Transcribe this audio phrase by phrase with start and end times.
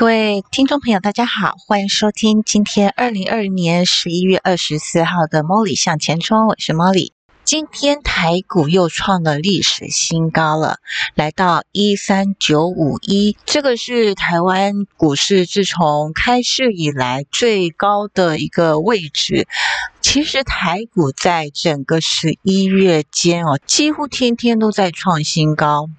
[0.00, 7.12] 各位听众朋友，大家好，欢迎收听今天二零二零年十一月二十四号的 Molly 向前冲，我是 Molly。
[7.44, 10.78] 今天台股又创了历史新高了，
[11.14, 19.46] 来到一三九五一，这个是台湾股市自从开市以来最高的一个位置。
[20.00, 25.90] 其实台股在整个十一月间哦，几乎天天都在创新高。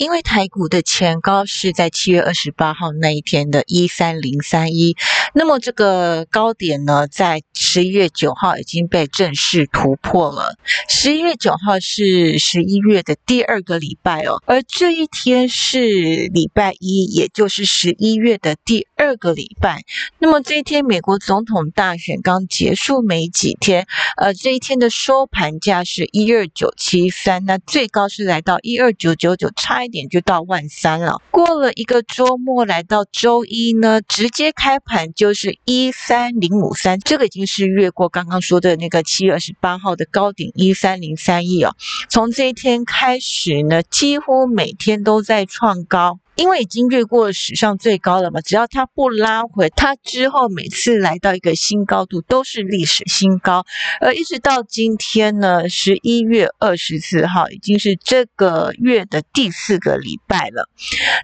[0.00, 4.96] 因为台股的前高是在七月二十八号那一天的一三零三一，
[5.34, 10.56] 那么这个高点呢，在十一月九号已经被正式突破了。
[10.88, 19.82] 十一月九号是十一月的第二个礼拜哦，而这一天是礼拜一，也就是十一月的第二个礼拜。
[20.18, 29.90] 那么这一天，美国总统大选刚结束没几天，呃，这一天的收盘价是一二九七三，那最高是来到一二九九九，差一。
[29.90, 31.20] 点就到万三了。
[31.32, 41.74] 过了一个周末，来到周一呢，直接开盘就是一三零五三，这个已经是越过刚刚说的那个七月二十八号的高点一三零三亿哦。
[42.08, 46.20] 从这一天开始呢，几乎每天都在创高。
[46.40, 53.66] 因为已经越过史上最高了嘛，只要它不拉回，它之后每次来到一个新高度都是历史新高。
[54.00, 60.66] 而一直到今天呢，十一月二十四号已经是这个月的第四个礼拜了。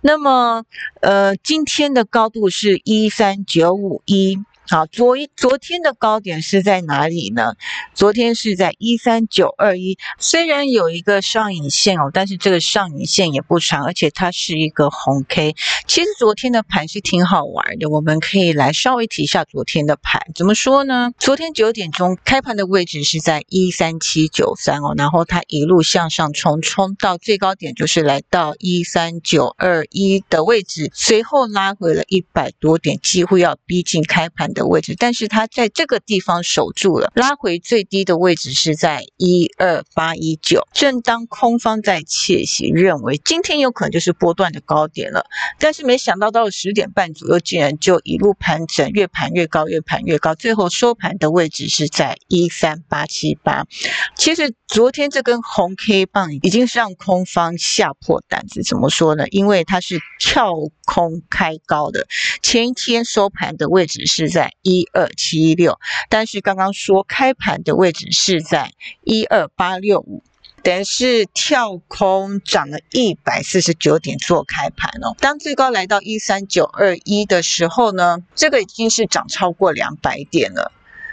[0.03, 0.65] 那么，
[1.01, 4.37] 呃，今天的高度是一三九五一。
[4.69, 7.55] 好，昨一昨天的高点是在哪里呢？
[7.95, 15.55] 昨天是在一三九二一，虽然有一个上影线哦，但是这个上影线也不长，而且它是一个红 K。
[15.87, 20.21] 其实昨天的盘是挺好玩的，我们可以来稍微提一下昨天的盘。
[20.35, 21.13] 怎么说呢？
[21.17, 34.53] 昨天九点钟开盘的位置是在一三七九三哦，然后它一路向上冲，冲到最高点就是来到一三九二一的位置，随后拉回了一百多点，几乎要逼近开盘。
[34.57, 40.67] 的位置，但是它在这个地方守住了，拉回最低的位置是在一二八一九。
[40.73, 45.27] 正当空方在窃喜，认为今天有可能就是波段的高点了，
[45.61, 53.67] 但是没想到到了十点半左右，竟然就一路盘整，越盘越高，越盘越高，最后收盘的位置是在一三八七八。
[54.17, 59.29] 其实昨天这根红 K 棒已经是让空方吓破胆子，怎么说呢？
[59.29, 60.53] 因为它是跳
[60.87, 62.07] 空开高的，
[62.43, 64.46] 前一天收盘的位置是在。
[64.63, 70.23] 一二七一六，但是刚刚说开盘的位置是在一二八六五，
[70.63, 75.15] 等于是跳空涨了一百四十九点做开盘哦。
[75.19, 80.73] 当最高来到一三九二一的时候呢，这个已经是涨超过两百点了。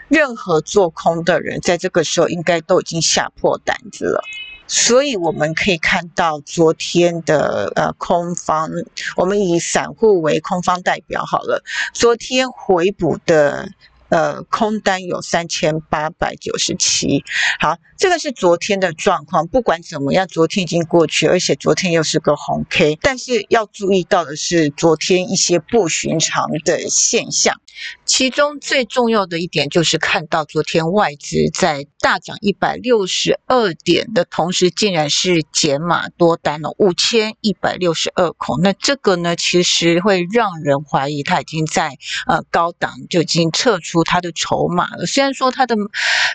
[0.10, 4.24] 任何做空的人在这个时候应该都已经吓破胆子了。
[4.68, 8.70] 所以我们可以看到昨天的呃空方，
[9.16, 11.64] 我们以散户为空方代表好了，
[11.94, 13.70] 昨天回补的。
[14.10, 17.24] 呃，空单有三千八百九十七。
[17.60, 19.48] 好，这个是昨天的状况。
[19.48, 22.98] 不管怎么样，昨天已经过去，而且昨天又是个红 K。
[23.02, 27.60] 但是要注意到的是，昨天一些不寻常的现象，
[28.06, 38.60] 其中最重要的一点就是看到昨天外资在大涨一百六十二点的同时，竟然是减码多单了五千一百六十二口。
[38.60, 41.98] 那这个呢，其实会让人怀疑它已经在
[42.28, 44.03] 呃高档就已经撤出。
[44.04, 45.76] 它的筹码了，虽然说它的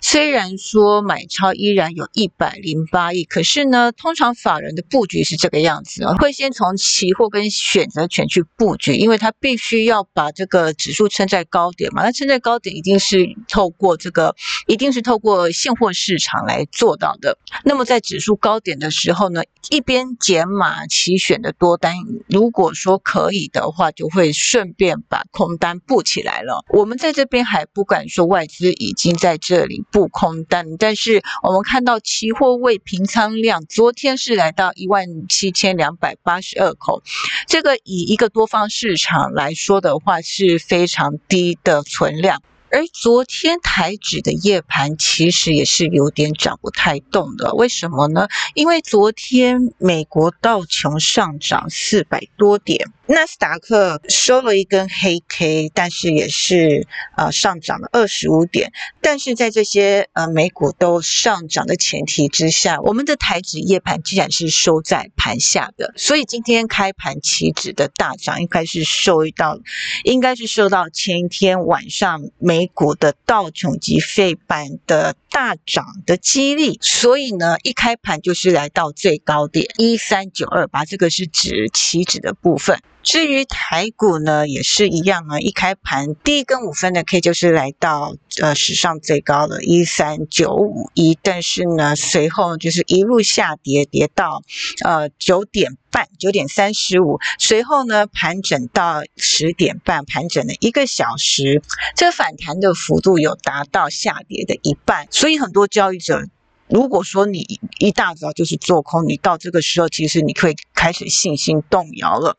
[0.03, 14.35] 虽然说买超依然有一百零八亿，可是呢，通常法人的布局是这个样子啊，会先从期货跟选择权去布局，因为它必须要把这个指数撑在高点嘛，那撑在高点一定是透过这个，
[14.67, 17.39] 一定是透过现货市场来做到的。
[17.65, 21.95] 那么在指数高点的时候呢，一边减码期选的多单，
[22.29, 26.65] 如果说可以的话，就会顺便把空单布起来了。
[26.73, 27.69] 我们在这边还。
[27.75, 37.03] 不敢说外资已经在这里布空单，但是我们看到期货未平仓量昨天是来到一万七千两百八十二口，
[37.47, 42.43] 这个以一个多方市场来说的话是非常低的存量。
[42.71, 48.27] 而昨天台指的夜盘其实也是有点涨不太动的，为什么呢？
[48.55, 52.93] 因为昨天美国道琼上涨四百多点。
[53.09, 58.71] 纳斯达克收了一根黑 K，但是也是呃上涨了二十五点。
[59.01, 65.95] 但是在这些呃美股都上涨的前提之下，我们的台指夜盘竟然是收在盘下的。
[65.97, 69.59] 所以今天开盘期指的大涨，应该是受到，
[70.05, 76.79] 应该是受到前一天晚上美股的道琼及费板的大涨的激励。
[76.83, 82.79] 所以呢，一开盘就是来到最高点一三九二八，这个是指期指的部分。
[83.03, 94.43] 至于台股呢，也是一样啊，一开盘第一根五分的 K 就是来到呃史上最高的一三九五一，但是呢，随后就是一路下跌，跌到
[94.85, 101.63] 呃九点半，九点三十五，随后呢盘整到十点半，盘整了一个小时，
[101.97, 106.25] 这反弹的幅度有达到下跌的一半，所以很多交易者。
[106.69, 112.37] 如果说你一大早就是做空，你到这个时候其实你可以开始信心动摇了。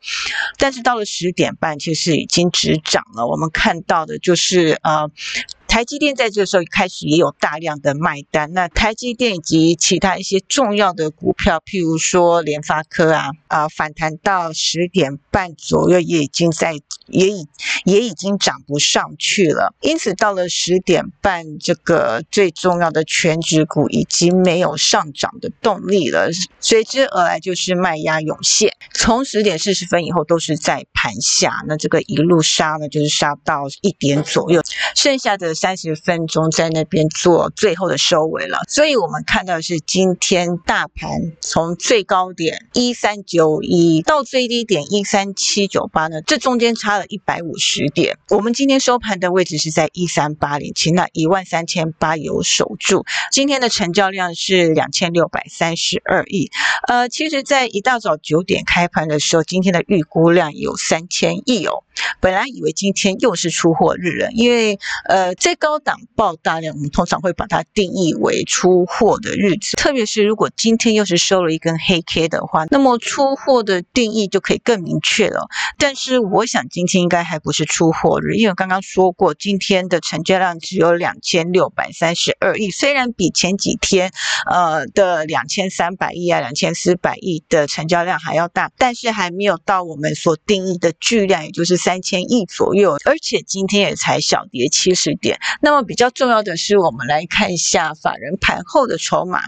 [0.58, 3.28] 但是到了十点半，其实已经止涨了。
[3.28, 5.10] 我们看到的就是呃。
[5.70, 16.74] 台积电在这个时候开始也有大量的卖单，那台积电以及其他一些重要的股票，譬如说联发科啊，啊反弹到十点半左右，也已经在
[17.06, 17.48] 也已
[17.86, 19.76] 也已经涨不上去了。
[19.82, 28.76] 因此到了十点半，这个最重要的全指股已经没有上涨的动力了，随之而来就是卖压涌现。
[28.96, 34.62] 从十点四十分以后都是在盘下，那这个一路杀呢，就是杀到一点左右，
[34.96, 35.56] 剩下的。
[35.60, 48.18] 三十分钟在那边做最后的收尾了，所以我们看到是今天大盘从最高点一三九一到最低点一三七九八呢，这中间差了一百五十点。
[48.30, 53.06] 我们今天收盘的位置是在一三八零七，那一万三千八有守住。
[53.32, 56.50] 今天的成交量是两千六百三十二亿。
[56.88, 61.84] 呃，其实，在一大早九点开盘的时候，今天的预估量有三千亿哦。
[62.20, 69.76] 本来以为今天又是出货日了，因为呃，最高档爆大量，我们通常会把它定义为出货的日子。
[69.76, 75.48] 特别是如果今天又是收了一根黑 K 的话，那么出货的定义就可以更明确了。
[75.78, 84.12] 但是我想今天应该还不是出货日，因为刚刚说过，今天的成交量只有两千六百三十二亿，虽然比前几天
[84.50, 92.00] 呃的两千三百亿啊、两千四百亿的成交量还要大，但是还没有到我们所定义的巨量，也就是三。
[92.02, 95.38] 千亿左右，而且今天也才小跌七十点。
[95.62, 99.42] 那么比较重要的是，我们来看一下法人盘后的筹码。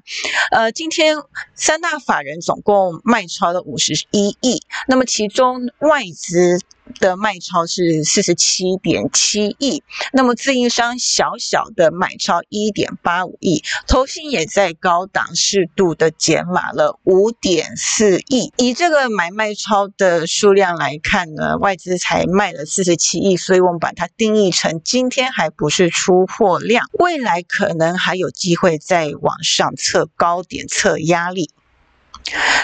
[0.51, 1.16] 呃，今天
[1.56, 6.60] 三大法人总共卖超了五十一亿，那么其中外资。
[6.91, 9.83] 的卖超是四十七点七亿，
[10.13, 18.51] 那么自营商小小的买超一点八五亿，投信也在高档适度的减码了五点四亿。
[18.57, 31.49] 以这个买卖超的数量来看呢，外资才卖了四十七亿，所以我们把它定义成今天还不是出货量，未来可能还有机会再往上测高点、测压力。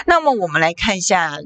[0.06, 1.38] 那么我们来看一下。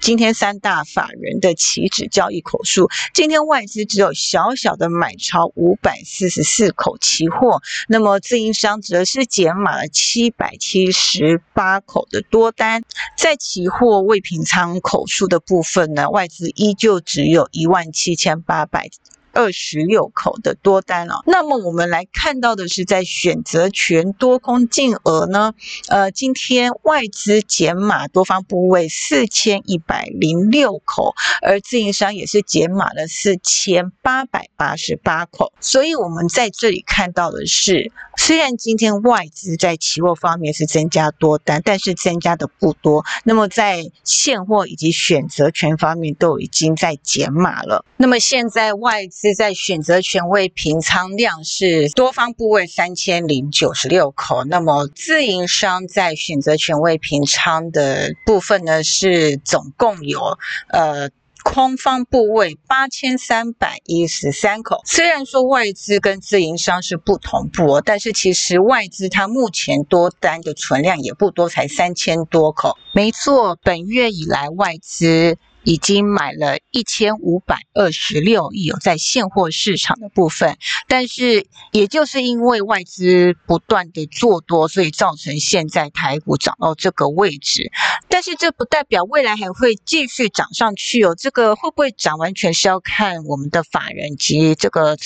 [0.00, 12.82] 今天三大法人的期指交易口数，今天外资只有小小的买超五百四十四口期货，那么自营商则是减码了七百七十八口的多单，
[13.16, 18.88] 在期货未平仓口数的部分呢，外资依旧只有一万七千八百。
[19.34, 25.52] 二十六口的多单了，那么我们来看到的是，在选择权多空净额呢，
[25.88, 49.23] 呃，今天外资减码多方部位四千一百零六口，而自营商也是减码了四千八百八十八口，所以我们在这里看到的是，虽然今天外资在期货方面是增加多单，但是增加的不多，那么在现货以及选择权方面都已经在减码了，那么现在外资。
[49.24, 60.20] 是在选择权位平仓量是多方部位三千零九十六口，那么自营商在选择权位平仓的部分呢是总共有
[60.68, 61.08] 呃
[61.42, 64.82] 空方部位八千三百一十三口。
[64.84, 72.76] 虽然说外资跟自营商是不同步，但是其实外资它目前多单的存量也不多，才三千多口。
[72.92, 75.38] 没错，本月以来外资。
[75.64, 80.56] 已经买了一千五百二十六亿有在现货市场的部分，
[80.86, 87.72] 但是也就是因为外资不断的做多，所以造成现在台股涨到这个位置。
[88.08, 94.96] 但是这不代表未来还会继续涨上去哦，这个会不会涨，完全是要看我们的法人及这个。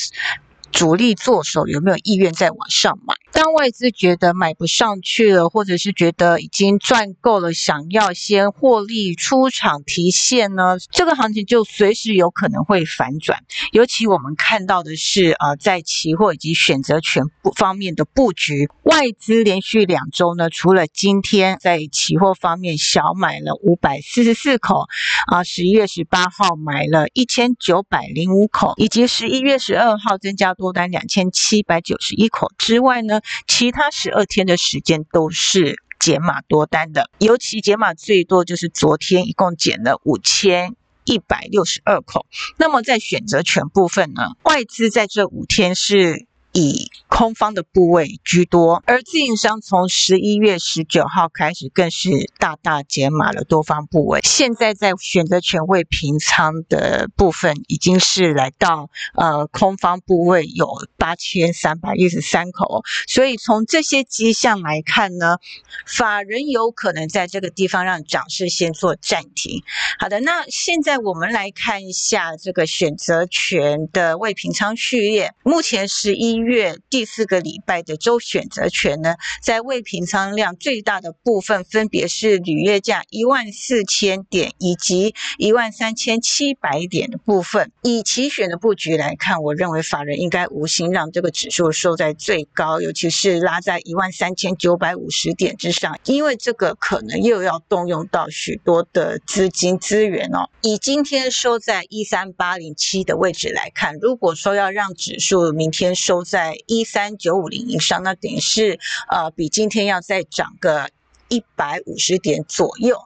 [0.70, 3.14] 主力做手有没有意愿再往上买？
[3.38, 10.76] 当外资觉得买不上去了，或者是觉得已经赚够了，想要先获利出场提现呢？
[10.90, 13.44] 这个行情就随时有可能会反转。
[13.70, 17.22] 尤其我们看到的是，呃，在期货以及选择权
[17.54, 24.88] 方面的布局，外资连续两周呢，除了今天在期货方面小买了五百四十四口，
[25.28, 30.54] 啊，十一月十八号买了一千九百零五口，以及十一月十二号增加。
[30.54, 40.74] 多单两千七百九十一口之外呢，其他十二天的时间都是减码多单的，尤其减码最多就是昨天，一共减了五千。
[41.04, 42.26] 一百六十二口。
[42.58, 46.28] 那么在选择权部分呢，外资在这五天是。
[46.52, 52.08] 以空方的部位居多，而自营商从十一月十九号开始更是
[52.38, 54.20] 大大减码了多方部位。
[54.24, 60.66] 现在在选择权位平仓的部分已经是来到呃空方部位有
[61.08, 65.38] 八千三百一十三口，所以从这些迹象来看呢，
[65.86, 69.62] 法人有可能在这个地方让涨势先做暂停。
[69.98, 76.48] 好的，那现在我们来看一下这个选择权的未平仓序列，目前十一。
[76.48, 87.70] 月第四个礼拜的周选择权呢，在未平仓量最大的部分，分别是履约价一万四千点以及一万三千七百点的部分。
[87.82, 100.50] 以期选的布局来看，我认为法人应该无心让让这个指数收在最高，尤其是拉在一万三千九百五十点之上，因为这个可能又要动用到许多的资金资源哦。
[100.62, 110.88] 以今天收在一三八零七的位置来看，如果说要让指数明天收在一三九五零以上，那等于是呃比今天要再涨个。
[111.30, 112.98] 一百五十点左右，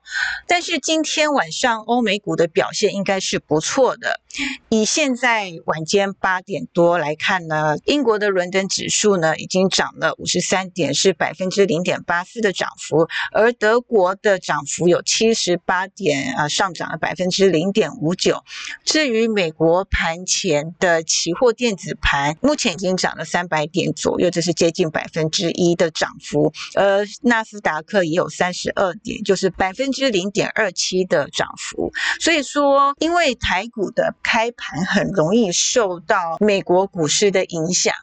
[0.46, 4.20] 但是今天晚上欧美股的表现应该是不错的。
[4.68, 18.44] 以现在晚间八点多来看呢，英国的伦敦指数呢已经涨了五十三点，是百分之零点八四的涨幅，而德国的涨幅有七十八点，啊上涨了百分之零点五九。
[18.84, 28.02] 至于美国盘前的期货电子盘，目前已经涨了三百点左右，这是接近百分之一的涨幅，而纳斯达克。
[28.02, 31.92] 也有三十二点，就是百分之零点二七的涨幅。
[32.18, 37.94] 所以说，因为台股的开盘很容易受到美国股市的影响，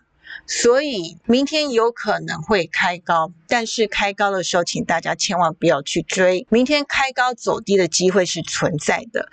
[0.46, 3.32] 所以明天有可能会开高。
[3.48, 6.46] 但是开高的时候，请大家千万不要去追。
[6.50, 9.30] 明天开高走低的机会是存在的，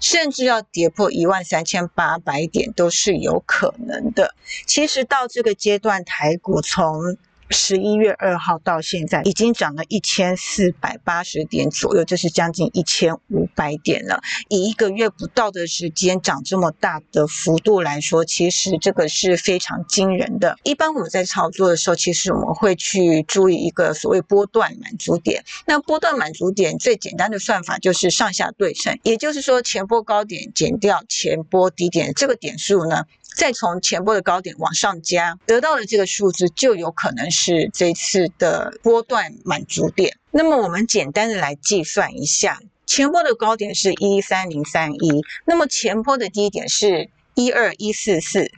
[0.00, 4.34] 甚至要跌破一万三千八百点都是有可能的。
[4.66, 7.16] 其实到这个阶段，台股从
[7.50, 14.22] 十一月二号到现在，已经涨了一千四百八十点左右，这是将近一千五百点了。
[14.48, 20.58] 以一个月不到的时间涨这么大的幅度来说，其实这个是非常惊人的。
[20.62, 25.44] 一般我们在操作的时候，其实我们会去注意一个所谓波段满足点。
[25.66, 33.04] 那波段满足点最简单的算法就是上下对称，也就是说前波高点减掉前波低点，这个点数呢？
[33.34, 40.16] 再从前波的高点往上加，得到的这个数字就有可能是这次的波段满足点。
[40.30, 48.50] 那么我们简单的来计算一下，前波的高点是一三零三一，那么前波的低点是一二一四四，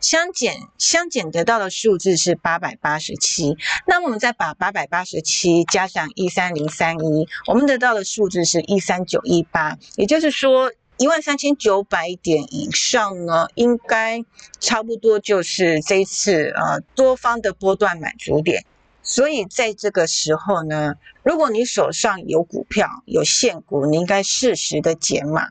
[0.00, 3.56] 相减相减得到的数字是八百八十七。
[3.86, 10.70] 那我们再把八百八十七加上一三零三一，我们得到的数字是一三九一八，也就是说。
[11.00, 14.22] 一万三千九百点以上呢，应该
[14.60, 18.66] 差不多就是这一次呃多方的波段满足点。
[19.02, 25.48] 所以在这个时候呢，如果你手上有股票有现股，你应该适时的减码。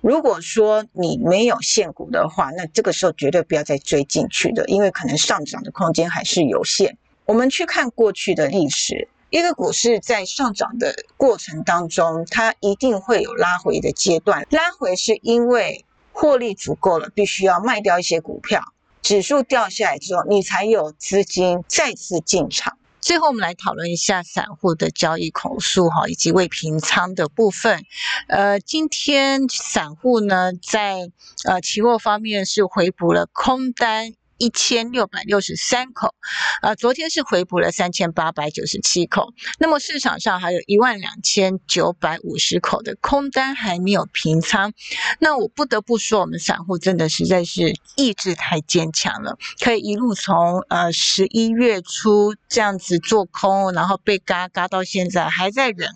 [0.00, 6.96] 如果说你没有现股的话，那这个时候绝对不要再追进去的，因为可能上涨的空间还是有限。
[7.24, 9.08] 我们去看过去的历史。
[9.32, 14.46] 一个股市在上涨的过程当中，它一定会有拉回的阶段。
[14.50, 18.62] 拉回是因为获利足够了，必须要卖掉一些股票。
[19.00, 22.76] 指数掉下来之后，你才有资金再次进场。
[23.00, 27.82] 最后，我们来讨论一下散户的交易口数哈，以及未平仓的部分。
[28.28, 31.10] 呃，今天散户呢，在
[31.48, 34.12] 呃期货方面是回补了空单。
[34.42, 36.16] 一千六百六十三口，
[36.62, 44.72] 啊，昨天是回补了三千八百九十七口，那么市场上还有一万两千九百五十口的空单还没有平仓，
[45.20, 55.88] 那我不得不说，我们散户真的实在是意志太坚强了，可以一路从呃十一月初这样子做空，然后被嘎嘎到现在还在忍，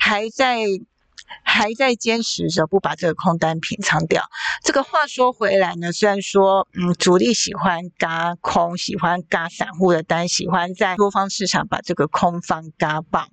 [0.00, 0.58] 还在。
[1.42, 4.24] 还在坚持着不把这个空单平仓掉。
[4.62, 13.26] 这个话说回来呢，虽然说，嗯，主力喜欢嘎空，喜欢嘎散户的单，喜欢在多方市场把这个空方嘎爆，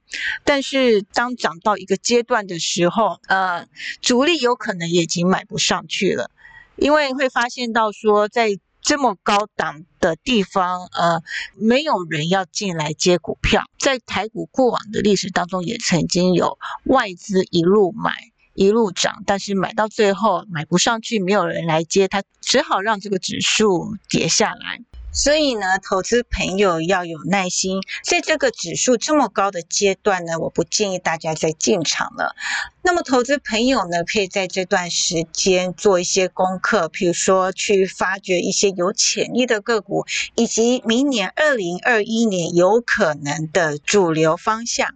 [0.43, 3.67] 但是当涨到一个阶段的时候，呃，
[4.01, 6.31] 主力有可能也已经买不上去了，
[6.75, 8.57] 因为会发现到说在。
[8.85, 11.23] 这么高档的地方，呃，
[11.55, 13.63] 没有人要进来接股票。
[13.79, 18.13] 在台股过往的历史当中，也曾经有外资一路买
[18.53, 24.79] 一路涨，但是买到最后买不上去，没有人来接，它只好让这个指数跌下来。
[25.15, 32.35] 所以呢，投资朋友要有耐心，在这个指数这么高的阶段呢，我不建议大家再进场了。
[32.83, 40.05] 那么，投资朋友呢，可以在这段时间做一些功课，比如说去发掘一些有潜力的个股，
[40.35, 44.95] 以及明年二零二一年有可能的主流方向。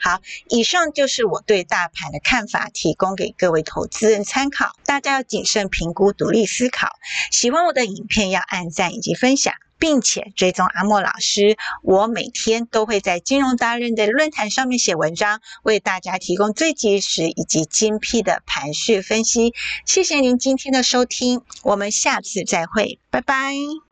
[0.00, 4.72] 好，以上就是我对大盘的看法，提供给各位投资人参考。
[4.84, 6.88] 大家要谨慎评估，独立思考。
[7.30, 11.56] 喜欢我的影片要按赞以及分享，并且追踪阿莫老师。
[11.82, 19.54] 我每天都会在金融达人的论坛上面写文章，为大家提供最及时以及精辟的盘序分析。
[19.84, 23.85] 谢谢您今天的收听，我们下次再会，拜拜。